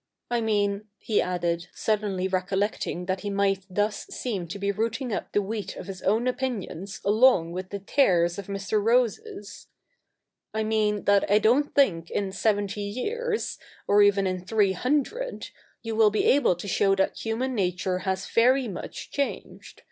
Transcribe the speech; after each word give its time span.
I 0.31 0.41
mean,' 0.41 0.87
he 0.97 1.21
added, 1.21 1.67
suddenly 1.75 2.27
recollecting 2.27 3.05
that 3.05 3.19
he 3.19 3.29
might 3.29 3.67
thus 3.69 4.07
seem 4.07 4.47
to 4.47 4.57
be 4.57 4.71
rooting 4.71 5.13
up 5.13 5.31
the 5.31 5.43
wheat 5.43 5.75
of 5.75 5.85
his 5.85 6.01
own 6.01 6.27
opinions 6.27 6.99
along 7.05 7.51
with 7.51 7.69
the 7.69 7.77
tares 7.77 8.39
of 8.39 8.47
Mr. 8.47 8.83
Rose's, 8.83 9.67
* 10.09 10.53
I 10.55 10.63
mean 10.63 11.03
that 11.03 11.29
I 11.29 11.37
don't 11.37 11.75
think 11.75 12.09
in 12.09 12.31
seventy 12.31 12.81
years, 12.81 13.59
or 13.87 14.01
even 14.01 14.25
in 14.25 14.43
three 14.43 14.71
hundred, 14.71 15.49
you 15.83 15.95
will 15.95 16.09
be 16.09 16.25
able 16.25 16.55
to 16.55 16.67
show 16.67 16.95
that 16.95 17.19
human 17.23 17.53
nature 17.53 17.99
has 17.99 18.27
very 18.27 18.67
much 18.67 19.11
changed. 19.11 19.79